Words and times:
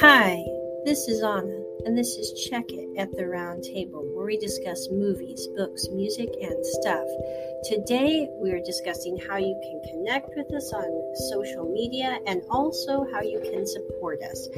Hi, 0.00 0.42
this 0.86 1.06
is 1.06 1.22
Anna, 1.22 1.62
and 1.84 1.96
this 1.96 2.16
is 2.16 2.48
Check 2.48 2.64
It 2.70 2.98
at 2.98 3.12
the 3.12 3.26
Round 3.26 3.62
Table, 3.62 4.02
where 4.14 4.24
we 4.24 4.38
discuss 4.38 4.88
movies, 4.90 5.46
books, 5.54 5.86
music, 5.92 6.30
and 6.40 6.64
stuff. 6.64 7.06
Today, 7.64 8.26
we 8.40 8.52
are 8.52 8.64
discussing 8.64 9.18
how 9.28 9.36
you 9.36 9.54
can 9.62 9.92
connect 9.92 10.30
with 10.34 10.52
us 10.54 10.72
on 10.72 11.14
social 11.30 11.70
media 11.70 12.18
and 12.26 12.42
also 12.48 13.06
how 13.12 13.20
you 13.20 13.40
can 13.40 13.66
support 13.66 14.22
us. 14.22 14.48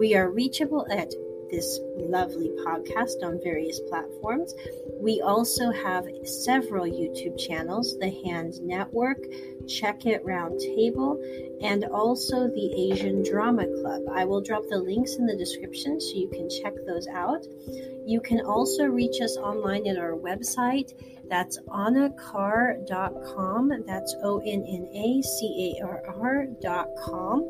We 0.00 0.14
are 0.14 0.30
reachable 0.30 0.86
at 0.90 1.12
this 1.50 1.80
lovely 1.96 2.50
podcast 2.64 3.22
on 3.22 3.40
various 3.42 3.80
platforms. 3.88 4.54
We 5.00 5.20
also 5.20 5.70
have 5.70 6.06
several 6.24 6.86
YouTube 6.86 7.38
channels 7.38 7.98
The 7.98 8.10
Hand 8.24 8.60
Network, 8.62 9.18
Check 9.66 10.06
It 10.06 10.24
Round 10.24 10.58
Table, 10.60 11.20
and 11.60 11.84
also 11.84 12.48
the 12.48 12.90
Asian 12.90 13.22
Drama 13.22 13.66
Club. 13.80 14.02
I 14.12 14.24
will 14.24 14.40
drop 14.40 14.62
the 14.68 14.78
links 14.78 15.16
in 15.16 15.26
the 15.26 15.36
description 15.36 16.00
so 16.00 16.14
you 16.14 16.28
can 16.28 16.48
check 16.48 16.74
those 16.86 17.06
out. 17.08 17.46
You 18.06 18.20
can 18.20 18.40
also 18.40 18.84
reach 18.84 19.20
us 19.20 19.36
online 19.36 19.86
at 19.86 19.98
our 19.98 20.14
website. 20.14 20.92
That's 21.28 21.58
onnacarr.com. 21.68 23.72
That's 23.86 24.16
O 24.22 24.38
N 24.38 24.64
N 24.66 24.88
A 24.94 25.20
C 25.22 25.76
A 25.78 25.84
R 25.84 26.02
R.com. 26.06 27.46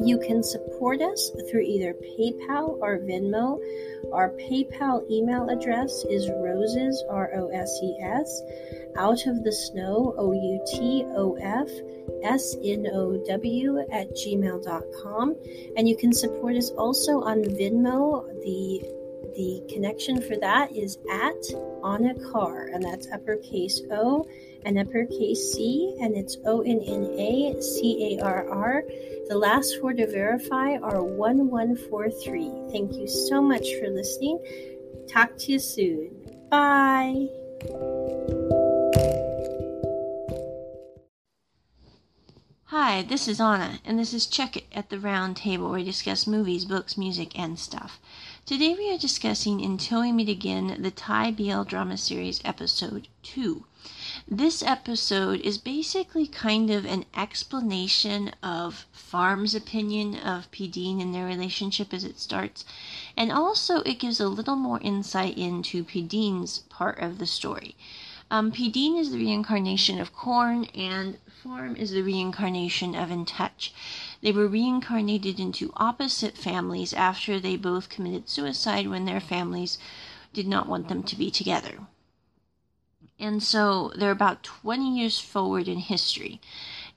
You 0.00 0.18
can 0.18 0.42
support 0.42 1.00
us 1.00 1.30
through 1.50 1.62
either 1.62 1.94
PayPal 1.94 2.78
or 2.80 2.98
Venmo. 2.98 3.58
Our 4.12 4.30
PayPal 4.30 5.08
email 5.10 5.48
address 5.48 6.04
is 6.08 6.30
roses, 6.30 7.02
R 7.10 7.30
O 7.34 7.48
S 7.48 7.80
E 7.82 7.96
S, 8.00 8.42
out 8.96 9.26
of 9.26 9.42
the 9.42 9.52
snow, 9.52 10.14
O 10.16 10.32
U 10.32 10.64
T 10.66 11.04
O 11.16 11.34
F, 11.40 11.68
S 12.22 12.56
N 12.62 12.86
O 12.92 13.22
W, 13.26 13.78
at 13.90 14.10
gmail.com. 14.10 15.36
And 15.76 15.88
you 15.88 15.96
can 15.96 16.12
support 16.12 16.56
us 16.56 16.70
also 16.70 17.20
on 17.20 17.42
Venmo. 17.42 18.26
The 18.44 18.97
the 19.36 19.62
connection 19.68 20.20
for 20.20 20.36
that 20.36 20.74
is 20.74 20.98
at 21.10 21.36
Onna 21.82 22.14
Carr, 22.30 22.66
and 22.66 22.82
that's 22.82 23.10
uppercase 23.10 23.80
O 23.90 24.26
and 24.64 24.78
uppercase 24.78 25.52
C, 25.52 25.96
and 26.00 26.16
it's 26.16 26.36
O 26.44 26.62
N 26.62 26.80
N 26.84 27.04
A 27.18 27.60
C 27.60 28.18
A 28.18 28.24
R 28.24 28.48
R. 28.48 28.82
The 29.28 29.38
last 29.38 29.78
four 29.80 29.92
to 29.92 30.06
verify 30.06 30.76
are 30.76 31.02
1143. 31.02 32.70
Thank 32.70 32.94
you 32.94 33.06
so 33.06 33.42
much 33.42 33.66
for 33.78 33.88
listening. 33.88 34.38
Talk 35.08 35.36
to 35.38 35.52
you 35.52 35.58
soon. 35.58 36.10
Bye. 36.50 37.28
Hi, 42.90 43.02
this 43.02 43.28
is 43.28 43.38
Anna, 43.38 43.80
and 43.84 43.98
this 43.98 44.14
is 44.14 44.24
Check 44.24 44.56
It 44.56 44.64
at 44.72 44.88
the 44.88 44.98
Round 44.98 45.36
Table, 45.36 45.66
where 45.66 45.80
we 45.80 45.84
discuss 45.84 46.26
movies, 46.26 46.64
books, 46.64 46.96
music, 46.96 47.38
and 47.38 47.58
stuff. 47.58 48.00
Today 48.46 48.72
we 48.72 48.90
are 48.90 48.96
discussing 48.96 49.60
Until 49.60 50.00
We 50.00 50.10
Meet 50.10 50.30
Again, 50.30 50.74
the 50.80 50.90
Thai 50.90 51.32
BL 51.32 51.64
drama 51.64 51.98
series, 51.98 52.40
episode 52.46 53.08
2. 53.24 53.66
This 54.26 54.62
episode 54.62 55.40
is 55.42 55.58
basically 55.58 56.26
kind 56.26 56.70
of 56.70 56.86
an 56.86 57.04
explanation 57.14 58.32
of 58.42 58.86
Pharm's 58.90 59.54
opinion 59.54 60.16
of 60.16 60.50
Dean 60.50 60.98
and 61.02 61.14
their 61.14 61.26
relationship 61.26 61.92
as 61.92 62.04
it 62.04 62.18
starts, 62.18 62.64
and 63.18 63.30
also 63.30 63.82
it 63.82 63.98
gives 63.98 64.18
a 64.18 64.28
little 64.28 64.56
more 64.56 64.80
insight 64.80 65.36
into 65.36 65.84
Dean's 65.84 66.60
part 66.70 66.98
of 67.00 67.18
the 67.18 67.26
story. 67.26 67.76
Um, 68.30 68.50
Dean 68.50 68.96
is 68.98 69.10
the 69.10 69.18
reincarnation 69.18 69.98
of 69.98 70.12
Korn, 70.12 70.64
and 70.74 71.16
Pharm 71.42 71.76
is 71.76 71.92
the 71.92 72.02
reincarnation 72.02 72.94
of 72.94 73.08
Intouch. 73.08 73.70
They 74.20 74.32
were 74.32 74.46
reincarnated 74.46 75.40
into 75.40 75.72
opposite 75.76 76.36
families 76.36 76.92
after 76.92 77.40
they 77.40 77.56
both 77.56 77.88
committed 77.88 78.28
suicide 78.28 78.88
when 78.88 79.06
their 79.06 79.20
families 79.20 79.78
did 80.34 80.46
not 80.46 80.68
want 80.68 80.88
them 80.88 81.02
to 81.04 81.16
be 81.16 81.30
together. 81.30 81.86
And 83.18 83.42
so 83.42 83.92
they're 83.96 84.10
about 84.10 84.42
20 84.42 84.98
years 84.98 85.18
forward 85.18 85.66
in 85.66 85.78
history. 85.78 86.40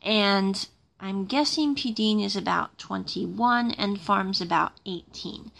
And 0.01 0.67
I'm 0.99 1.25
guessing 1.25 1.73
Dean 1.75 2.19
is 2.19 2.35
about 2.35 2.77
21 2.77 3.71
and 3.71 3.97
Pharm's 3.97 4.41
about 4.41 4.73
18. 4.85 5.51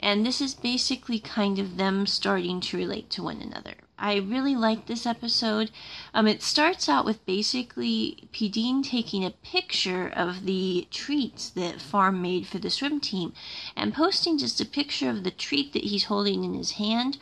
And 0.00 0.26
this 0.26 0.42
is 0.42 0.54
basically 0.54 1.18
kind 1.18 1.58
of 1.58 1.78
them 1.78 2.06
starting 2.06 2.60
to 2.60 2.76
relate 2.76 3.08
to 3.10 3.22
one 3.22 3.40
another. 3.40 3.74
I 3.98 4.16
really 4.16 4.56
like 4.56 4.86
this 4.86 5.06
episode. 5.06 5.70
Um, 6.12 6.26
it 6.26 6.42
starts 6.42 6.88
out 6.88 7.04
with 7.04 7.24
basically 7.26 8.28
Dean 8.32 8.82
taking 8.82 9.24
a 9.24 9.30
picture 9.30 10.08
of 10.08 10.46
the 10.46 10.88
treats 10.90 11.48
that 11.50 11.76
Pharm 11.76 12.20
made 12.20 12.46
for 12.46 12.58
the 12.58 12.70
swim 12.70 12.98
team 12.98 13.32
and 13.76 13.94
posting 13.94 14.36
just 14.36 14.60
a 14.60 14.66
picture 14.66 15.08
of 15.08 15.22
the 15.22 15.30
treat 15.30 15.72
that 15.72 15.84
he's 15.84 16.04
holding 16.04 16.42
in 16.42 16.54
his 16.54 16.72
hand 16.72 17.18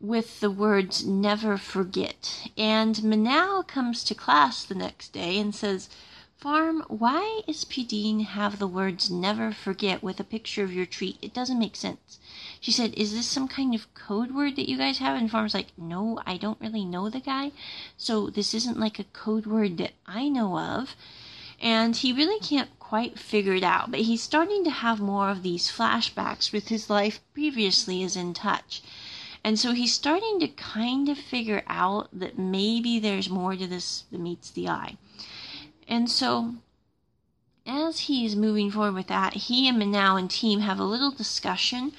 with 0.00 0.40
the 0.40 0.50
words 0.50 1.04
never 1.04 1.56
forget. 1.58 2.50
And 2.56 2.96
Manal 2.96 3.66
comes 3.66 4.04
to 4.04 4.14
class 4.14 4.62
the 4.62 4.74
next 4.74 5.12
day 5.12 5.38
and 5.38 5.54
says, 5.54 5.88
Pharm, 6.40 6.82
why 6.88 7.40
is 7.46 7.64
Dean 7.64 8.20
have 8.20 8.58
the 8.58 8.68
words 8.68 9.10
never 9.10 9.52
forget 9.52 10.02
with 10.02 10.20
a 10.20 10.24
picture 10.24 10.62
of 10.62 10.72
your 10.72 10.86
treat? 10.86 11.16
It 11.22 11.34
doesn't 11.34 11.58
make 11.58 11.74
sense. 11.74 12.18
She 12.60 12.72
said, 12.72 12.94
Is 12.94 13.12
this 13.12 13.26
some 13.26 13.48
kind 13.48 13.74
of 13.74 13.92
code 13.94 14.34
word 14.34 14.56
that 14.56 14.68
you 14.68 14.76
guys 14.78 14.98
have? 14.98 15.16
And 15.16 15.30
Pharm's 15.30 15.54
like, 15.54 15.72
No, 15.76 16.20
I 16.26 16.36
don't 16.36 16.60
really 16.60 16.84
know 16.84 17.10
the 17.10 17.20
guy. 17.20 17.52
So 17.96 18.30
this 18.30 18.54
isn't 18.54 18.78
like 18.78 18.98
a 18.98 19.04
code 19.04 19.46
word 19.46 19.78
that 19.78 19.92
I 20.06 20.28
know 20.28 20.58
of. 20.58 20.96
And 21.60 21.96
he 21.96 22.12
really 22.12 22.38
can't 22.40 22.78
quite 22.78 23.18
figure 23.18 23.54
it 23.54 23.64
out, 23.64 23.90
but 23.90 24.00
he's 24.00 24.22
starting 24.22 24.62
to 24.64 24.70
have 24.70 25.00
more 25.00 25.30
of 25.30 25.42
these 25.42 25.70
flashbacks 25.70 26.52
with 26.52 26.68
his 26.68 26.88
life 26.88 27.20
previously 27.34 28.02
as 28.02 28.16
Intouch. 28.16 28.80
And 29.42 29.58
so 29.58 29.72
he's 29.72 29.92
starting 29.92 30.40
to 30.40 30.48
kind 30.48 31.08
of 31.08 31.18
figure 31.18 31.62
out 31.66 32.08
that 32.12 32.38
maybe 32.38 32.98
there's 32.98 33.30
more 33.30 33.56
to 33.56 33.66
this 33.66 34.04
than 34.10 34.22
meets 34.22 34.50
the 34.50 34.68
eye. 34.68 34.96
And 35.88 36.10
so 36.10 36.54
as 37.66 38.00
he's 38.00 38.36
moving 38.36 38.70
forward 38.70 38.94
with 38.94 39.06
that, 39.08 39.34
he 39.34 39.68
and 39.68 39.80
Manal 39.80 40.18
and 40.18 40.30
team 40.30 40.60
have 40.60 40.78
a 40.78 40.84
little 40.84 41.10
discussion 41.10 41.92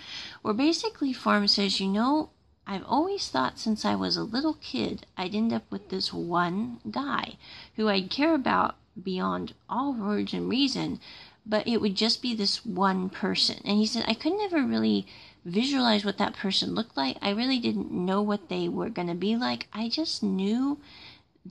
where 0.48 0.54
basically 0.54 1.14
Pharm 1.14 1.50
says, 1.50 1.82
you 1.82 1.90
know, 1.90 2.30
I've 2.66 2.86
always 2.86 3.28
thought 3.28 3.60
since 3.60 3.84
I 3.84 3.96
was 3.96 4.16
a 4.16 4.24
little 4.24 4.54
kid 4.54 5.06
I'd 5.18 5.36
end 5.36 5.52
up 5.52 5.70
with 5.70 5.90
this 5.90 6.14
one 6.14 6.80
guy 6.90 7.36
who 7.76 7.90
I'd 7.90 8.10
care 8.10 8.34
about 8.34 8.78
beyond 9.04 9.54
all 9.70 9.92
words 9.92 10.32
and 10.32 10.48
reason, 10.48 11.02
but 11.46 11.68
it 11.68 11.82
would 11.82 11.96
just 11.96 12.22
be 12.22 12.34
this 12.34 12.66
one 12.66 13.10
person. 13.10 13.58
And 13.66 13.78
he 13.78 13.86
said, 13.86 14.06
I 14.08 14.14
could 14.14 14.32
never 14.38 14.64
really 14.64 15.06
visualize 15.44 16.06
what 16.06 16.18
that 16.20 16.38
person 16.38 16.74
looked 16.74 16.96
like. 16.96 17.18
I 17.22 17.32
really 17.32 17.60
didn't 17.60 17.92
know 17.92 18.22
what 18.22 18.48
they 18.48 18.70
were 18.70 18.90
going 18.90 19.10
to 19.10 19.16
be 19.16 19.36
like. 19.36 19.68
I 19.74 19.90
just 19.90 20.24
knew 20.24 20.80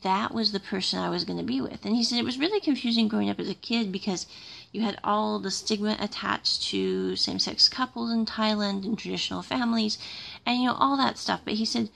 that 0.03 0.33
was 0.33 0.53
the 0.53 0.61
person 0.61 0.99
I 0.99 1.11
was 1.11 1.25
going 1.25 1.39
to 1.39 1.45
be 1.45 1.61
with. 1.61 1.85
And 1.85 1.95
he 1.95 2.03
said 2.03 2.19
it 2.19 2.25
was 2.25 2.39
really 2.39 2.61
confusing 2.61 3.09
growing 3.09 3.29
up 3.29 3.41
as 3.41 3.51
a 3.51 3.55
kid 3.55 3.93
because 3.93 4.27
you 4.77 4.83
had 4.83 5.01
all 5.03 5.39
the 5.39 5.51
stigma 5.51 5.97
attached 5.99 6.65
to 6.65 7.17
same 7.17 7.39
sex 7.39 7.67
couples 7.67 8.13
in 8.13 8.27
Thailand 8.27 8.85
and 8.85 8.99
traditional 8.99 9.41
families 9.41 9.97
and, 10.45 10.61
you 10.61 10.67
know, 10.67 10.77
all 10.79 10.99
that 10.99 11.17
stuff. 11.17 11.41
But 11.47 11.55
he 11.55 11.65
said, 11.65 11.89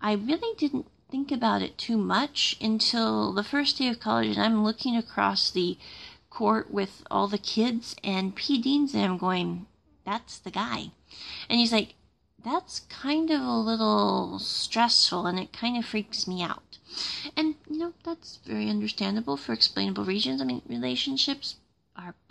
I 0.00 0.12
really 0.12 0.56
didn't 0.56 0.86
think 1.10 1.32
about 1.32 1.60
it 1.60 1.76
too 1.76 1.96
much 1.96 2.56
until 2.60 3.32
the 3.32 3.42
first 3.42 3.78
day 3.78 3.88
of 3.88 3.98
college 3.98 4.36
and 4.36 4.44
I'm 4.44 4.62
looking 4.62 4.96
across 4.96 5.50
the 5.50 5.76
court 6.30 6.70
with 6.70 7.02
all 7.10 7.26
the 7.26 7.36
kids 7.36 7.96
and 8.04 8.36
P. 8.36 8.62
Dean's 8.62 8.92
there. 8.92 9.06
I'm 9.06 9.18
going, 9.18 9.66
that's 10.06 10.38
the 10.38 10.52
guy. 10.52 10.92
And 11.48 11.58
he's 11.58 11.72
like, 11.72 11.94
that's 12.44 12.82
kind 12.88 13.28
of 13.32 13.40
a 13.40 13.56
little 13.56 14.38
stressful 14.38 15.26
and 15.26 15.36
it 15.36 15.52
kind 15.52 15.76
of 15.76 15.84
freaks 15.84 16.28
me 16.28 16.44
out. 16.44 16.78
And, 17.36 17.56
you 17.68 17.78
know, 17.78 17.92
that's 18.04 18.38
very 18.46 18.70
understandable 18.70 19.36
for 19.36 19.52
explainable 19.52 20.04
reasons. 20.04 20.40
I 20.40 20.44
mean, 20.44 20.62
relationships 20.68 21.56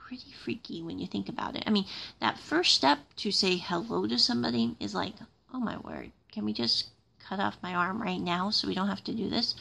pretty 0.09 0.31
freaky 0.31 0.81
when 0.81 0.97
you 0.97 1.05
think 1.05 1.29
about 1.29 1.55
it. 1.55 1.63
I 1.67 1.69
mean, 1.69 1.85
that 2.19 2.39
first 2.39 2.73
step 2.73 2.97
to 3.17 3.29
say 3.31 3.57
hello 3.57 4.07
to 4.07 4.17
somebody 4.17 4.75
is 4.79 4.95
like, 4.95 5.13
oh 5.53 5.59
my 5.59 5.77
word, 5.77 6.11
can 6.31 6.45
we 6.45 6.51
just 6.51 6.87
cut 7.19 7.39
off 7.39 7.61
my 7.61 7.75
arm 7.75 8.01
right 8.01 8.19
now 8.19 8.49
so 8.49 8.67
we 8.67 8.73
don't 8.73 8.87
have 8.87 9.03
to 9.03 9.13
do 9.13 9.29
this? 9.29 9.53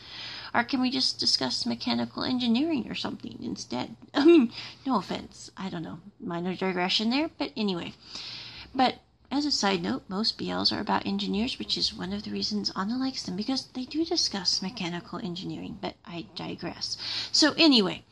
Or 0.54 0.64
can 0.64 0.80
we 0.80 0.90
just 0.90 1.18
discuss 1.20 1.66
mechanical 1.66 2.24
engineering 2.24 2.90
or 2.90 2.94
something 2.94 3.38
instead? 3.42 3.94
I 4.14 4.24
mean, 4.24 4.50
no 4.86 4.96
offense. 4.96 5.50
I 5.54 5.68
don't 5.68 5.82
know. 5.82 6.00
Minor 6.18 6.54
digression 6.54 7.10
there. 7.10 7.28
But 7.36 7.52
anyway. 7.54 7.92
But 8.74 9.00
as 9.30 9.44
a 9.44 9.52
side 9.52 9.82
note, 9.82 10.04
most 10.08 10.38
BLs 10.38 10.74
are 10.74 10.80
about 10.80 11.04
engineers, 11.04 11.58
which 11.58 11.76
is 11.76 11.92
one 11.92 12.14
of 12.14 12.22
the 12.22 12.30
reasons 12.30 12.72
Anna 12.74 12.96
likes 12.96 13.22
them 13.22 13.36
because 13.36 13.66
they 13.74 13.84
do 13.84 14.02
discuss 14.02 14.62
mechanical 14.62 15.18
engineering, 15.18 15.76
but 15.82 15.96
I 16.06 16.24
digress. 16.34 16.96
So, 17.32 17.52
anyway, 17.58 18.04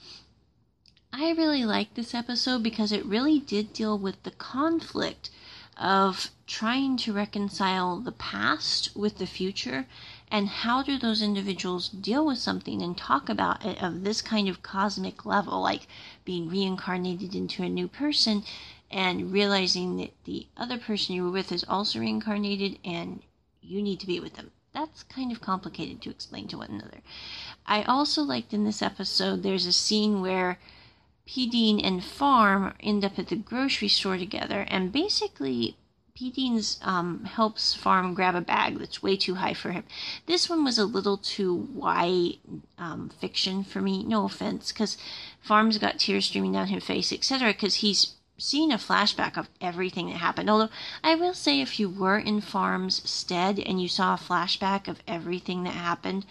I 1.19 1.31
really 1.31 1.65
like 1.65 1.95
this 1.95 2.15
episode 2.15 2.63
because 2.63 2.93
it 2.93 3.07
really 3.07 3.41
did 3.41 3.73
deal 3.73 3.99
with 3.99 4.23
the 4.23 4.33
conflict 4.33 5.31
of 5.79 6.31
trying 6.47 6.99
to 6.99 7.13
reconcile 7.15 8.01
the 8.01 8.13
past 8.13 8.95
with 8.95 9.17
the 9.17 9.27
future 9.27 9.87
and 10.31 10.47
how 10.47 10.83
do 10.83 10.99
those 10.99 11.23
individuals 11.23 11.89
deal 11.89 12.27
with 12.27 12.37
something 12.37 12.83
and 12.83 12.99
talk 12.99 13.31
about 13.31 13.65
it 13.65 13.83
of 13.83 14.05
this 14.05 14.21
kind 14.21 14.47
of 14.47 14.63
cosmic 14.63 15.25
level 15.25 15.63
like 15.63 15.89
being 16.27 16.51
reincarnated 16.51 17.35
into 17.35 17.63
a 17.63 17.69
new 17.71 17.89
person 17.89 18.45
and 18.91 19.33
realizing 19.33 19.97
that 19.97 20.13
the 20.25 20.47
other 20.55 20.77
person 20.77 21.15
you 21.15 21.25
were 21.25 21.31
with 21.31 21.51
is 21.51 21.65
also 21.65 21.99
reincarnated 21.99 22.79
and 22.85 23.23
you 23.63 23.81
need 23.81 24.01
to 24.01 24.07
be 24.07 24.21
with 24.21 24.35
them. 24.35 24.51
That's 24.75 25.03
kind 25.05 25.33
of 25.33 25.41
complicated 25.41 26.03
to 26.03 26.11
explain 26.11 26.47
to 26.49 26.59
one 26.59 26.73
another. 26.73 27.01
I 27.65 27.85
also 27.85 28.23
liked 28.23 28.53
in 28.53 28.65
this 28.65 28.83
episode, 28.83 29.43
there's 29.43 29.65
a 29.65 29.73
scene 29.73 30.21
where 30.21 30.59
P. 31.27 31.47
Dean 31.49 31.81
and 31.81 32.01
Pharm 32.01 32.73
end 32.81 33.05
up 33.05 33.19
at 33.19 33.29
the 33.29 33.37
grocery 33.37 33.89
store 33.89 34.17
together, 34.17 34.65
and 34.69 34.93
basically 34.93 35.77
P. 36.15 36.31
Dean's 36.31 36.79
um, 36.83 37.25
helps 37.25 37.77
Pharm 37.77 38.15
grab 38.15 38.35
a 38.35 38.41
bag 38.41 38.79
that's 38.79 39.03
way 39.03 39.17
too 39.17 39.35
high 39.35 39.53
for 39.53 39.73
him. 39.73 39.85
This 40.27 40.49
one 40.49 40.65
was 40.65 40.79
a 40.79 40.87
little 40.87 41.19
too 41.19 41.55
white 41.55 42.39
um, 42.79 43.11
fiction 43.21 43.65
for 43.65 43.83
me. 43.83 44.03
No 44.03 44.25
offense, 44.25 44.73
because 44.73 44.97
Pharm's 45.47 45.79
got 45.79 45.99
tears 45.99 46.27
streaming 46.27 46.53
down 46.53 46.69
his 46.69 46.85
face, 46.85 47.13
etc. 47.13 47.49
Because 47.53 47.77
he's 47.77 48.15
seen 48.39 48.71
a 48.71 48.79
flashback 48.79 49.37
of 49.37 49.49
everything 49.61 50.07
that 50.07 50.17
happened. 50.17 50.49
Although 50.49 50.71
I 51.03 51.17
will 51.17 51.35
say, 51.35 51.61
if 51.61 51.79
you 51.79 51.89
were 51.91 52.19
in 52.19 52.41
Pharm's 52.41 53.09
stead 53.09 53.59
and 53.59 53.83
you 53.83 53.89
saw 53.89 54.15
a 54.15 54.19
flashback 54.19 54.89
of 54.89 55.03
everything 55.07 55.65
that 55.65 55.75
happened, 55.75 56.25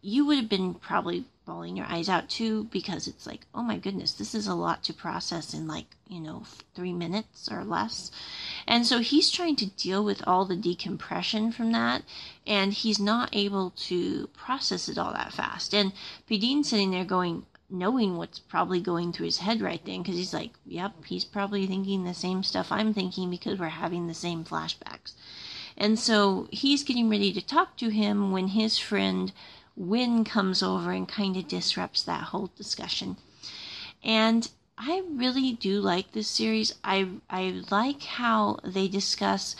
you 0.00 0.24
would 0.24 0.38
have 0.38 0.48
been 0.48 0.74
probably 0.74 1.24
bawling 1.48 1.78
your 1.78 1.86
eyes 1.86 2.10
out 2.10 2.28
too 2.28 2.64
because 2.64 3.08
it's 3.08 3.26
like, 3.26 3.46
oh 3.54 3.62
my 3.62 3.78
goodness, 3.78 4.12
this 4.12 4.34
is 4.34 4.46
a 4.46 4.54
lot 4.54 4.84
to 4.84 4.92
process 4.92 5.54
in 5.54 5.66
like, 5.66 5.86
you 6.06 6.20
know, 6.20 6.42
three 6.74 6.92
minutes 6.92 7.48
or 7.50 7.64
less. 7.64 8.10
And 8.66 8.86
so 8.86 8.98
he's 8.98 9.30
trying 9.30 9.56
to 9.56 9.66
deal 9.66 10.04
with 10.04 10.22
all 10.26 10.44
the 10.44 10.56
decompression 10.56 11.50
from 11.50 11.72
that 11.72 12.02
and 12.46 12.74
he's 12.74 13.00
not 13.00 13.34
able 13.34 13.70
to 13.88 14.26
process 14.28 14.90
it 14.90 14.98
all 14.98 15.14
that 15.14 15.32
fast. 15.32 15.74
And 15.74 15.92
P. 16.26 16.38
Dean's 16.38 16.68
sitting 16.68 16.90
there 16.90 17.06
going, 17.06 17.46
knowing 17.70 18.18
what's 18.18 18.38
probably 18.38 18.80
going 18.80 19.14
through 19.14 19.26
his 19.26 19.38
head 19.38 19.62
right 19.62 19.84
then 19.86 20.02
because 20.02 20.16
he's 20.16 20.34
like, 20.34 20.50
yep, 20.66 20.92
he's 21.06 21.24
probably 21.24 21.66
thinking 21.66 22.04
the 22.04 22.12
same 22.12 22.42
stuff 22.42 22.70
I'm 22.70 22.92
thinking 22.92 23.30
because 23.30 23.58
we're 23.58 23.68
having 23.68 24.06
the 24.06 24.14
same 24.14 24.44
flashbacks. 24.44 25.14
And 25.78 25.98
so 25.98 26.48
he's 26.50 26.82
getting 26.82 27.08
ready 27.08 27.32
to 27.32 27.40
talk 27.40 27.76
to 27.78 27.88
him 27.88 28.32
when 28.32 28.48
his 28.48 28.78
friend 28.78 29.32
Win 29.78 30.24
comes 30.24 30.60
over 30.60 30.90
and 30.90 31.08
kind 31.08 31.36
of 31.36 31.46
disrupts 31.46 32.02
that 32.02 32.24
whole 32.24 32.50
discussion. 32.56 33.16
And 34.02 34.50
I 34.76 35.04
really 35.08 35.52
do 35.52 35.80
like 35.80 36.10
this 36.10 36.26
series. 36.26 36.74
I 36.82 37.08
I 37.30 37.62
like 37.70 38.02
how 38.02 38.58
they 38.64 38.88
discuss 38.88 39.54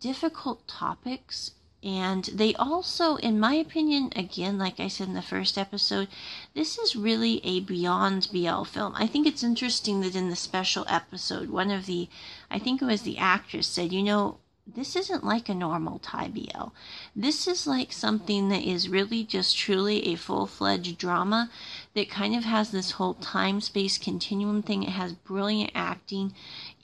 difficult 0.00 0.68
topics 0.68 1.52
and 1.82 2.24
they 2.26 2.54
also 2.56 3.16
in 3.16 3.40
my 3.40 3.54
opinion 3.54 4.12
again 4.14 4.58
like 4.58 4.78
I 4.78 4.88
said 4.88 5.08
in 5.08 5.14
the 5.14 5.22
first 5.22 5.56
episode 5.56 6.08
this 6.52 6.78
is 6.78 6.94
really 6.94 7.40
a 7.42 7.60
beyond 7.60 8.28
BL 8.30 8.64
film. 8.64 8.92
I 8.96 9.06
think 9.06 9.26
it's 9.26 9.42
interesting 9.42 10.00
that 10.02 10.14
in 10.14 10.28
the 10.28 10.36
special 10.36 10.84
episode 10.88 11.48
one 11.48 11.70
of 11.70 11.86
the 11.86 12.10
I 12.50 12.58
think 12.58 12.82
it 12.82 12.84
was 12.84 13.02
the 13.02 13.16
actress 13.16 13.66
said, 13.66 13.94
"You 13.94 14.02
know, 14.02 14.40
this 14.74 14.96
isn't 14.96 15.24
like 15.24 15.48
a 15.48 15.54
normal 15.54 15.98
Thai 15.98 16.28
BL. 16.28 16.68
This 17.14 17.46
is 17.46 17.66
like 17.66 17.92
something 17.92 18.48
that 18.48 18.62
is 18.62 18.88
really 18.88 19.24
just 19.24 19.56
truly 19.56 20.06
a 20.06 20.16
full 20.16 20.46
fledged 20.46 20.98
drama 20.98 21.50
that 21.94 22.10
kind 22.10 22.34
of 22.34 22.44
has 22.44 22.70
this 22.70 22.92
whole 22.92 23.14
time 23.14 23.60
space 23.60 23.98
continuum 23.98 24.62
thing. 24.62 24.82
It 24.82 24.90
has 24.90 25.12
brilliant 25.12 25.72
acting. 25.74 26.34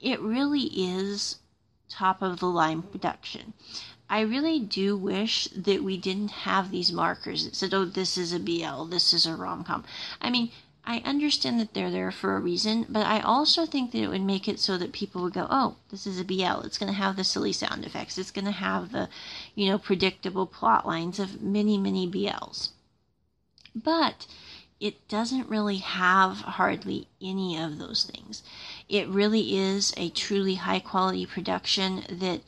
It 0.01 0.21
really 0.21 0.65
is 0.75 1.37
top 1.89 2.23
of 2.23 2.41
the 2.41 2.47
line 2.47 2.83
production. 2.83 3.53
I 4.09 4.21
really 4.21 4.61
do 4.61 4.97
wish 4.97 5.49
that 5.57 5.83
we 5.83 5.97
didn't 5.97 6.31
have 6.31 6.71
these 6.71 6.93
markers 6.93 7.45
that 7.45 7.57
said, 7.57 7.75
oh, 7.75 7.85
this 7.85 8.17
is 8.17 8.33
a 8.33 8.39
BL, 8.39 8.85
this 8.85 9.13
is 9.13 9.27
a 9.27 9.35
rom 9.35 9.65
com. 9.65 9.85
I 10.21 10.31
mean, 10.31 10.51
I 10.87 11.03
understand 11.05 11.59
that 11.59 11.75
they're 11.75 11.91
there 11.91 12.13
for 12.13 12.37
a 12.37 12.41
reason, 12.41 12.87
but 12.89 13.05
I 13.05 13.19
also 13.21 13.67
think 13.67 13.91
that 13.91 13.99
it 13.99 14.09
would 14.09 14.23
make 14.23 14.47
it 14.47 14.61
so 14.61 14.79
that 14.79 14.93
people 14.93 15.23
would 15.23 15.33
go, 15.33 15.49
oh, 15.51 15.77
this 15.91 16.07
is 16.07 16.21
a 16.21 16.25
BL. 16.25 16.61
It's 16.65 16.79
going 16.79 16.93
to 16.93 16.99
have 16.99 17.17
the 17.17 17.25
silly 17.25 17.53
sound 17.53 17.85
effects. 17.85 18.17
It's 18.19 18.31
going 18.31 18.45
to 18.45 18.53
have 18.53 18.93
the, 18.93 19.09
you 19.57 19.69
know, 19.69 19.79
predictable 19.79 20.47
plot 20.47 20.87
lines 20.87 21.19
of 21.19 21.43
many, 21.43 21.77
many 21.77 22.09
BLs. 22.09 22.71
But 23.75 24.27
it 24.79 25.09
doesn't 25.09 25.49
really 25.49 25.79
have 25.79 26.37
hardly 26.39 27.09
any 27.21 27.59
of 27.59 27.79
those 27.79 28.05
things. 28.05 28.45
It 28.89 29.09
really 29.09 29.57
is 29.57 29.93
a 29.97 30.11
truly 30.11 30.55
high 30.55 30.81
quality 30.81 31.27
production 31.27 32.05
that 32.09 32.43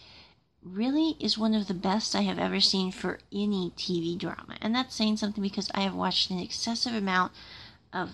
really 0.63 1.17
is 1.19 1.39
one 1.39 1.55
of 1.55 1.67
the 1.67 1.75
best 1.75 2.15
I 2.15 2.23
have 2.23 2.39
ever 2.39 2.61
seen 2.61 2.93
for 2.93 3.19
any 3.33 3.73
TV 3.77 4.17
drama. 4.17 4.59
And 4.61 4.75
that's 4.75 4.95
saying 4.95 5.17
something 5.17 5.43
because 5.43 5.71
I 5.75 5.81
have 5.81 5.95
watched 5.95 6.31
an 6.31 6.39
excessive 6.39 6.95
amount 6.95 7.33
of 7.93 8.11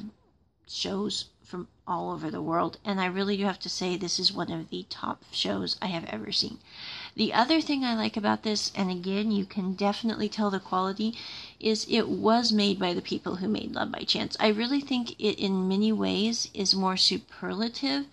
shows 0.66 1.26
from 1.42 1.68
all 1.86 2.10
over 2.10 2.30
the 2.30 2.40
world, 2.40 2.78
and 2.84 2.98
I 2.98 3.06
really 3.06 3.36
do 3.36 3.44
have 3.44 3.58
to 3.60 3.68
say 3.68 3.96
this 3.96 4.18
is 4.18 4.32
one 4.32 4.50
of 4.50 4.70
the 4.70 4.86
top 4.88 5.22
shows 5.30 5.76
I 5.82 5.88
have 5.88 6.04
ever 6.06 6.32
seen. 6.32 6.58
The 7.14 7.34
other 7.34 7.60
thing 7.60 7.84
I 7.84 7.94
like 7.94 8.16
about 8.16 8.42
this, 8.42 8.72
and 8.74 8.90
again, 8.90 9.30
you 9.30 9.44
can 9.44 9.74
definitely 9.74 10.28
tell 10.28 10.50
the 10.50 10.58
quality, 10.58 11.14
is 11.60 11.86
it 11.88 12.08
was 12.08 12.50
made 12.50 12.78
by 12.78 12.94
the 12.94 13.02
people 13.02 13.36
who 13.36 13.48
made 13.48 13.74
Love 13.74 13.92
by 13.92 14.00
Chance. 14.00 14.36
I 14.40 14.48
really 14.48 14.80
think 14.80 15.12
it, 15.20 15.38
in 15.38 15.68
many 15.68 15.92
ways, 15.92 16.50
is 16.54 16.74
more 16.74 16.96
superlative 16.96 18.06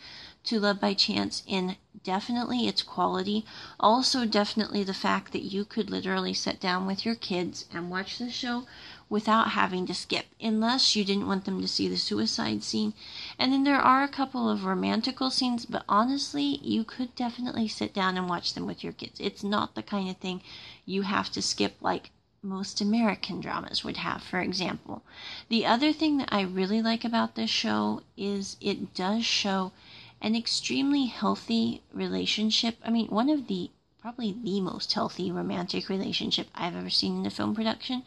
to 0.44 0.60
Love 0.60 0.80
by 0.80 0.94
Chance 0.94 1.44
in 1.46 1.78
definitely 2.04 2.68
its 2.68 2.82
quality, 2.82 3.46
also, 3.80 4.26
definitely 4.26 4.84
the 4.84 4.94
fact 4.94 5.32
that 5.34 5.44
you 5.44 5.64
could 5.64 5.90
literally 5.90 6.34
sit 6.34 6.60
down 6.60 6.88
with 6.88 7.06
your 7.06 7.16
kids 7.16 7.66
and 7.72 7.92
watch 7.92 8.18
the 8.18 8.30
show 8.30 8.66
without 9.08 9.52
having 9.52 9.86
to 9.86 9.94
skip, 9.94 10.26
unless 10.40 10.96
you 10.96 11.04
didn't 11.04 11.28
want 11.28 11.46
them 11.46 11.62
to 11.62 11.68
see 11.68 11.88
the 11.88 11.98
suicide 11.98 12.64
scene. 12.64 12.94
And 13.38 13.54
then 13.54 13.66
there 13.66 13.80
are 13.80 14.04
a 14.04 14.08
couple 14.08 14.50
of 14.50 14.66
romantical 14.66 15.30
scenes, 15.30 15.66
but 15.66 15.84
honestly, 15.88 16.60
you 16.64 16.84
could 16.84 17.14
definitely 17.14 17.68
sit 17.68 17.94
down 17.94 18.18
and 18.18 18.28
watch 18.30 18.54
them 18.54 18.66
with 18.66 18.84
your 18.84 18.94
kids. 18.94 19.20
It's 19.20 19.44
not 19.44 19.76
the 19.76 19.84
kind 19.84 20.10
of 20.10 20.18
thing 20.18 20.42
you 20.86 21.04
have 21.04 21.30
to 21.34 21.42
skip 21.42 21.76
like 21.82 22.10
most 22.42 22.82
American 22.82 23.40
dramas 23.40 23.84
would 23.84 23.98
have, 23.98 24.24
for 24.24 24.40
example. 24.40 25.04
The 25.50 25.66
other 25.66 25.94
thing 25.94 26.18
that 26.18 26.30
I 26.32 26.42
really 26.42 26.82
like 26.82 27.06
about 27.06 27.36
this 27.36 27.52
show 27.52 28.02
is 28.18 28.58
it 28.60 28.96
does 28.96 29.24
show 29.24 29.74
an 30.22 30.36
extremely 30.36 31.06
healthy 31.08 31.82
relationship. 31.94 32.78
I 32.86 32.90
mean, 32.90 33.08
one 33.08 33.30
of 33.30 33.48
the 33.48 33.72
probably 34.02 34.36
the 34.44 34.60
most 34.60 34.94
healthy 34.94 35.32
romantic 35.32 35.88
relationship 35.88 36.48
I've 36.56 36.76
ever 36.76 36.90
seen 36.90 37.20
in 37.20 37.26
a 37.26 37.30
film 37.30 37.54
production, 37.54 38.04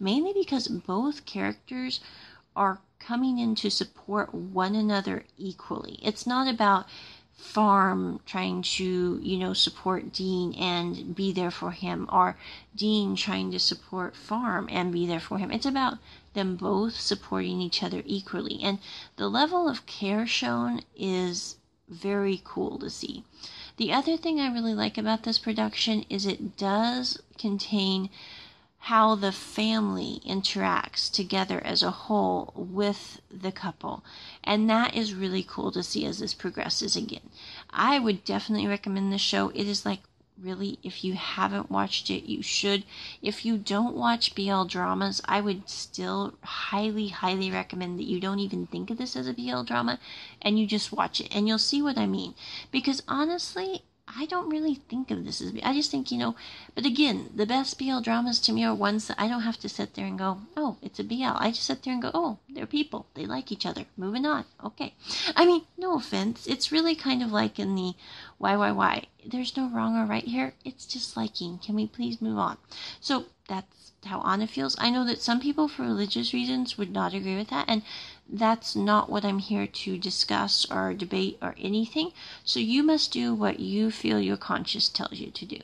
mainly 0.00 0.32
because 0.32 0.66
both 0.66 1.24
characters 1.24 2.00
are 2.56 2.80
coming 2.98 3.38
in 3.38 3.54
to 3.54 3.70
support 3.70 4.34
one 4.34 4.74
another 4.74 5.24
equally. 5.38 6.00
It's 6.02 6.26
not 6.26 6.48
about 6.48 6.86
Pharm 7.38 8.24
trying 8.24 8.62
to, 8.62 9.20
you 9.22 9.36
know, 9.36 9.52
support 9.52 10.12
Dean 10.12 10.54
and 10.54 11.14
be 11.14 11.32
there 11.32 11.50
for 11.50 11.70
him, 11.70 12.08
or 12.10 12.36
Dean 12.74 13.14
trying 13.14 13.50
to 13.52 13.60
support 13.60 14.14
Pharm 14.14 14.66
and 14.70 14.92
be 14.92 15.06
there 15.06 15.20
for 15.20 15.38
him. 15.38 15.50
It's 15.50 15.66
about 15.66 15.98
them 16.32 16.56
both 16.56 16.98
supporting 16.98 17.60
each 17.60 17.82
other 17.82 18.02
equally. 18.06 18.62
And 18.62 18.78
the 19.16 19.28
level 19.28 19.68
of 19.68 19.86
care 19.86 20.26
shown 20.26 20.80
is 20.96 21.56
very 21.88 22.40
cool 22.44 22.78
to 22.78 22.90
see. 22.90 23.24
The 23.76 23.92
other 23.92 24.16
thing 24.16 24.40
I 24.40 24.52
really 24.52 24.74
like 24.74 24.96
about 24.96 25.22
this 25.22 25.38
production 25.38 26.04
is 26.08 26.26
it 26.26 26.56
does 26.56 27.20
contain 27.38 28.10
how 28.78 29.16
the 29.16 29.32
family 29.32 30.20
interacts 30.24 31.10
together 31.10 31.60
as 31.64 31.82
a 31.82 31.90
whole 31.90 32.52
with 32.54 33.20
the 33.30 33.50
couple. 33.50 34.04
And 34.44 34.70
that 34.70 34.94
is 34.94 35.12
really 35.12 35.42
cool 35.42 35.72
to 35.72 35.82
see 35.82 36.06
as 36.06 36.20
this 36.20 36.34
progresses 36.34 36.94
again. 36.94 37.28
I 37.70 37.98
would 37.98 38.24
definitely 38.24 38.68
recommend 38.68 39.12
this 39.12 39.20
show. 39.20 39.48
It 39.50 39.66
is 39.66 39.84
like 39.84 40.00
really, 40.40 40.78
if 40.82 41.02
you 41.02 41.14
haven't 41.14 41.70
watched 41.70 42.10
it, 42.10 42.24
you 42.24 42.42
should. 42.42 42.84
If 43.22 43.44
you 43.44 43.56
don't 43.56 43.96
watch 43.96 44.34
BL 44.34 44.64
dramas, 44.64 45.22
I 45.24 45.40
would 45.40 45.68
still 45.68 46.34
highly, 46.42 47.08
highly 47.08 47.50
recommend 47.50 47.98
that 47.98 48.06
you 48.06 48.20
don't 48.20 48.38
even 48.38 48.66
think 48.66 48.90
of 48.90 48.98
this 48.98 49.16
as 49.16 49.26
a 49.26 49.32
BL 49.32 49.62
drama 49.62 49.98
and 50.42 50.58
you 50.58 50.66
just 50.66 50.92
watch 50.92 51.20
it. 51.20 51.34
And 51.34 51.48
you'll 51.48 51.58
see 51.58 51.82
what 51.82 51.98
I 51.98 52.06
mean. 52.06 52.34
Because 52.70 53.02
honestly, 53.08 53.82
I 54.08 54.24
don't 54.26 54.48
really 54.48 54.76
think 54.76 55.10
of 55.10 55.24
this 55.24 55.40
as 55.40 55.52
I 55.62 55.74
just 55.74 55.90
think, 55.90 56.12
you 56.12 56.18
know, 56.18 56.36
but 56.74 56.86
again, 56.86 57.30
the 57.34 57.44
best 57.44 57.78
BL 57.78 58.00
dramas 58.00 58.38
to 58.40 58.52
me 58.52 58.64
are 58.64 58.74
ones 58.74 59.08
that 59.08 59.20
I 59.20 59.28
don't 59.28 59.42
have 59.42 59.58
to 59.60 59.68
sit 59.68 59.94
there 59.94 60.06
and 60.06 60.18
go, 60.18 60.42
oh, 60.56 60.76
it's 60.80 61.00
a 61.00 61.04
BL. 61.04 61.36
I 61.36 61.50
just 61.50 61.64
sit 61.64 61.82
there 61.82 61.92
and 61.92 62.02
go, 62.02 62.12
oh, 62.14 62.38
they're 62.48 62.66
people. 62.66 63.06
They 63.14 63.26
like 63.26 63.50
each 63.50 63.66
other. 63.66 63.84
Moving 63.96 64.24
on. 64.24 64.44
Okay. 64.64 64.94
I 65.34 65.44
mean, 65.44 65.62
no 65.76 65.96
offense. 65.96 66.46
It's 66.46 66.72
really 66.72 66.94
kind 66.94 67.22
of 67.22 67.32
like 67.32 67.58
in 67.58 67.74
the 67.74 67.94
why, 68.38 68.56
why, 68.56 68.70
why. 68.70 69.06
There's 69.24 69.56
no 69.56 69.68
wrong 69.68 69.96
or 69.96 70.06
right 70.06 70.24
here. 70.24 70.54
It's 70.64 70.86
just 70.86 71.16
liking. 71.16 71.58
Can 71.58 71.74
we 71.74 71.86
please 71.86 72.22
move 72.22 72.38
on? 72.38 72.58
So 73.00 73.26
that's 73.48 73.92
how 74.04 74.20
Anna 74.22 74.46
feels. 74.46 74.76
I 74.78 74.90
know 74.90 75.04
that 75.04 75.20
some 75.20 75.40
people, 75.40 75.68
for 75.68 75.82
religious 75.82 76.32
reasons, 76.32 76.78
would 76.78 76.92
not 76.92 77.12
agree 77.12 77.36
with 77.36 77.48
that. 77.48 77.66
And 77.68 77.82
that's 78.28 78.74
not 78.74 79.08
what 79.08 79.24
I'm 79.24 79.38
here 79.38 79.66
to 79.66 79.98
discuss 79.98 80.66
or 80.70 80.94
debate 80.94 81.38
or 81.40 81.54
anything. 81.58 82.12
So 82.44 82.58
you 82.58 82.82
must 82.82 83.12
do 83.12 83.32
what 83.34 83.60
you 83.60 83.90
feel 83.90 84.20
your 84.20 84.36
conscience 84.36 84.88
tells 84.88 85.20
you 85.20 85.30
to 85.30 85.44
do. 85.44 85.60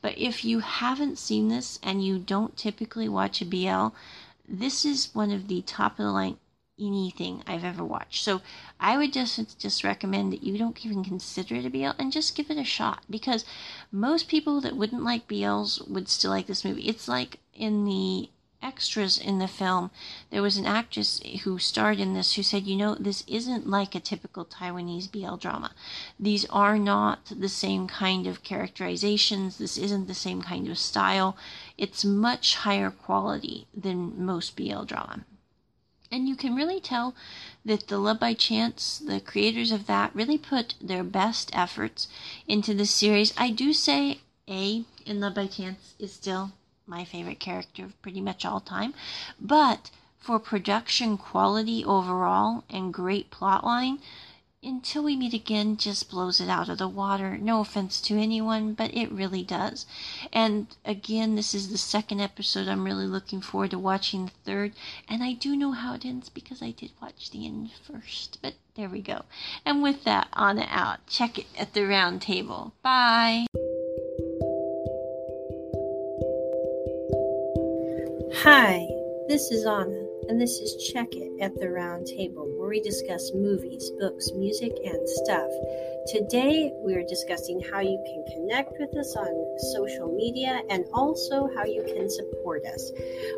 But 0.00 0.16
if 0.16 0.44
you 0.44 0.60
haven't 0.60 1.18
seen 1.18 1.48
this 1.48 1.78
and 1.82 2.04
you 2.04 2.18
don't 2.18 2.56
typically 2.56 3.08
watch 3.08 3.42
a 3.42 3.44
BL, 3.44 3.94
this 4.48 4.84
is 4.84 5.14
one 5.14 5.30
of 5.30 5.48
the 5.48 5.62
top 5.62 5.92
of 5.92 6.04
the 6.04 6.10
line 6.10 6.38
anything 6.78 7.42
I've 7.46 7.64
ever 7.64 7.82
watched. 7.84 8.22
So 8.22 8.42
I 8.78 8.98
would 8.98 9.12
just 9.12 9.58
just 9.58 9.84
recommend 9.84 10.32
that 10.32 10.42
you 10.42 10.58
don't 10.58 10.84
even 10.84 11.02
consider 11.02 11.54
it 11.54 11.64
a 11.64 11.70
BL 11.70 11.98
and 11.98 12.12
just 12.12 12.36
give 12.36 12.50
it 12.50 12.58
a 12.58 12.64
shot 12.64 13.02
because 13.08 13.44
most 13.90 14.28
people 14.28 14.60
that 14.60 14.76
wouldn't 14.76 15.02
like 15.02 15.28
BLs 15.28 15.88
would 15.88 16.08
still 16.08 16.30
like 16.30 16.46
this 16.46 16.64
movie. 16.64 16.82
It's 16.82 17.08
like 17.08 17.38
in 17.54 17.84
the 17.84 18.28
extras 18.62 19.18
in 19.18 19.38
the 19.38 19.48
film, 19.48 19.90
there 20.30 20.42
was 20.42 20.56
an 20.56 20.66
actress 20.66 21.20
who 21.44 21.58
starred 21.58 22.00
in 22.00 22.14
this 22.14 22.34
who 22.34 22.42
said, 22.42 22.66
you 22.66 22.76
know, 22.76 22.94
this 22.94 23.24
isn't 23.26 23.68
like 23.68 23.94
a 23.94 24.00
typical 24.00 24.44
Taiwanese 24.44 25.10
BL 25.10 25.36
drama. 25.36 25.72
These 26.18 26.44
are 26.46 26.78
not 26.78 27.32
the 27.36 27.48
same 27.48 27.86
kind 27.86 28.26
of 28.26 28.42
characterizations. 28.42 29.58
This 29.58 29.76
isn't 29.76 30.08
the 30.08 30.14
same 30.14 30.42
kind 30.42 30.68
of 30.68 30.78
style. 30.78 31.36
It's 31.76 32.04
much 32.04 32.56
higher 32.56 32.90
quality 32.90 33.66
than 33.74 34.24
most 34.24 34.56
BL 34.56 34.84
drama. 34.84 35.24
And 36.10 36.28
you 36.28 36.36
can 36.36 36.54
really 36.54 36.80
tell 36.80 37.14
that 37.64 37.88
the 37.88 37.98
Love 37.98 38.20
by 38.20 38.34
Chance, 38.34 39.00
the 39.00 39.20
creators 39.20 39.72
of 39.72 39.86
that, 39.86 40.14
really 40.14 40.38
put 40.38 40.74
their 40.80 41.02
best 41.02 41.50
efforts 41.52 42.06
into 42.46 42.74
this 42.74 42.92
series. 42.92 43.34
I 43.36 43.50
do 43.50 43.72
say 43.72 44.20
Ae 44.48 44.84
in 45.04 45.20
Love 45.20 45.34
by 45.34 45.48
Chance 45.48 45.94
is 45.98 46.12
still 46.12 46.52
my 46.86 47.04
favorite 47.04 47.40
character 47.40 47.84
of 47.84 48.00
pretty 48.02 48.20
much 48.20 48.44
all 48.44 48.60
time. 48.60 48.94
But 49.40 49.90
for 50.18 50.38
production 50.38 51.18
quality 51.18 51.84
overall 51.84 52.64
and 52.70 52.92
great 52.92 53.30
plotline, 53.30 53.98
until 54.62 55.04
we 55.04 55.16
meet 55.16 55.32
again 55.32 55.76
just 55.76 56.10
blows 56.10 56.40
it 56.40 56.48
out 56.48 56.68
of 56.68 56.78
the 56.78 56.88
water. 56.88 57.38
No 57.38 57.60
offense 57.60 58.00
to 58.02 58.18
anyone, 58.18 58.74
but 58.74 58.92
it 58.94 59.12
really 59.12 59.42
does. 59.42 59.86
And 60.32 60.66
again, 60.84 61.36
this 61.36 61.54
is 61.54 61.68
the 61.68 61.78
second 61.78 62.20
episode. 62.20 62.66
I'm 62.68 62.84
really 62.84 63.06
looking 63.06 63.40
forward 63.40 63.70
to 63.70 63.78
watching 63.78 64.26
the 64.26 64.32
third. 64.44 64.72
And 65.08 65.22
I 65.22 65.34
do 65.34 65.56
know 65.56 65.72
how 65.72 65.94
it 65.94 66.04
ends 66.04 66.28
because 66.28 66.62
I 66.62 66.72
did 66.72 66.90
watch 67.00 67.30
the 67.30 67.46
end 67.46 67.70
first. 67.86 68.38
But 68.42 68.54
there 68.74 68.88
we 68.88 69.00
go. 69.00 69.22
And 69.64 69.82
with 69.82 70.04
that, 70.04 70.28
on 70.32 70.58
out. 70.58 71.06
Check 71.06 71.38
it 71.38 71.46
at 71.56 71.72
the 71.72 71.86
round 71.86 72.22
table. 72.22 72.72
Bye. 72.82 73.46
Hi, 78.42 78.86
this 79.28 79.50
is 79.50 79.64
Anna, 79.64 80.06
and 80.28 80.38
this 80.38 80.60
is 80.60 80.90
Check 80.92 81.08
It 81.12 81.40
at 81.40 81.54
the 81.58 81.70
Round 81.70 82.06
Table, 82.06 82.44
where 82.58 82.68
we 82.68 82.80
discuss 82.80 83.32
movies, 83.34 83.90
books, 83.98 84.30
music, 84.34 84.72
and 84.84 85.08
stuff. 85.08 85.50
Today, 86.06 86.70
we 86.84 86.94
are 86.94 87.06
discussing 87.08 87.62
how 87.72 87.80
you 87.80 87.98
can 88.04 88.24
connect 88.34 88.78
with 88.78 88.94
us 88.94 89.16
on 89.16 89.58
social 89.72 90.14
media 90.14 90.60
and 90.68 90.84
also 90.92 91.48
how 91.56 91.64
you 91.64 91.82
can 91.84 92.10
support 92.10 92.64
us. 92.66 92.92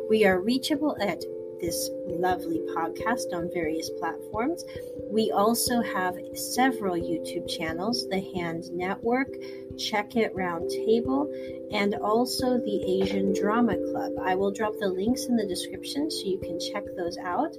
We 0.09 0.25
are 0.25 0.41
reachable 0.41 0.97
at 1.01 1.23
this 1.59 1.89
lovely 2.05 2.59
podcast 2.75 3.33
on 3.33 3.49
various 3.53 3.89
platforms. 3.99 4.63
We 5.09 5.31
also 5.31 5.81
have 5.81 6.15
several 6.33 6.95
YouTube 6.95 7.49
channels 7.49 8.07
The 8.09 8.21
Hand 8.35 8.71
Network, 8.71 9.29
Check 9.77 10.15
It 10.15 10.33
Round 10.35 10.69
Table, 10.69 11.31
and 11.71 11.95
also 11.95 12.57
the 12.57 13.01
Asian 13.01 13.33
Drama 13.33 13.75
Club. 13.91 14.13
I 14.21 14.35
will 14.35 14.51
drop 14.51 14.73
the 14.79 14.89
links 14.89 15.25
in 15.25 15.35
the 15.35 15.47
description 15.47 16.11
so 16.11 16.25
you 16.25 16.39
can 16.39 16.59
check 16.59 16.83
those 16.95 17.17
out. 17.17 17.55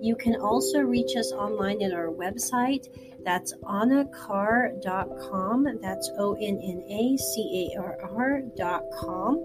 You 0.00 0.14
can 0.16 0.36
also 0.36 0.80
reach 0.80 1.16
us 1.16 1.32
online 1.32 1.82
at 1.82 1.92
our 1.92 2.08
website. 2.08 2.88
That's 3.24 3.52
onnacarr.com. 3.62 5.78
That's 5.80 6.10
O 6.18 6.34
N 6.34 6.60
N 6.62 6.84
A 6.90 7.16
C 7.16 7.70
A 7.74 7.80
R 7.80 7.98
R.com. 8.02 9.42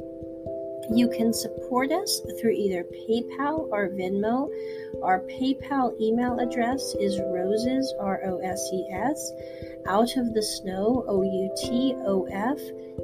You 0.92 1.08
can 1.10 1.34
support 1.34 1.92
us 1.92 2.22
through 2.40 2.52
either 2.52 2.84
PayPal 2.84 3.70
or 3.72 3.90
Venmo. 3.90 4.50
Our 5.04 5.22
PayPal 5.22 6.00
email 6.02 6.40
address 6.40 6.96
is 7.00 7.20
roses, 7.20 7.94
R 8.00 8.22
O 8.26 8.38
S 8.40 8.70
E 8.74 8.88
S, 8.92 9.32
out 9.88 10.18
of 10.18 10.34
the 10.34 10.42
snow, 10.42 11.06
O 11.08 11.22
U 11.22 11.52
T 11.56 11.96
O 12.06 12.26
F, 12.32 12.60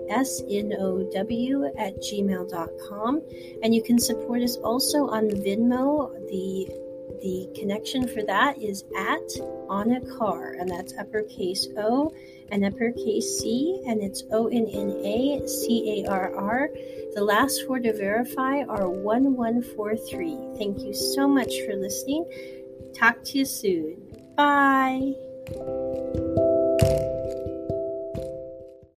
S 0.10 0.42
N 0.50 0.74
O 0.80 1.10
W, 1.14 1.66
at 1.78 1.96
gmail.com. 1.98 3.22
And 3.64 3.76
you 3.76 3.84
can 3.84 4.00
support 4.00 4.42
us 4.42 4.58
also 4.58 5.08
on 5.08 5.30
Venmo. 5.30 6.12
The 6.30 6.85
the 7.22 7.50
connection 7.56 8.08
for 8.08 8.24
that 8.24 8.62
is 8.62 8.84
at 8.98 9.22
Onna 9.70 10.02
Carr, 10.18 10.54
and 10.54 10.70
that's 10.70 10.94
uppercase 10.98 11.68
O 11.78 12.14
and 12.52 12.66
uppercase 12.66 13.40
C, 13.40 13.82
and 13.88 14.02
it's 14.02 14.24
O 14.32 14.48
N 14.48 14.68
N 14.72 14.92
A 15.04 15.48
C 15.48 16.04
A 16.06 16.10
R 16.12 16.36
R. 16.36 16.70
The 17.16 17.24
last 17.24 17.66
four 17.66 17.80
to 17.80 17.94
verify 17.94 18.64
are 18.68 18.90
1143. 18.90 20.58
Thank 20.58 20.82
you 20.82 20.94
so 20.94 21.28
much 21.28 21.54
for 21.66 21.76
listening. 21.76 22.26
Talk 22.94 23.24
to 23.26 23.40
you 23.40 23.46
soon. 23.46 23.98
Bye. 24.36 25.14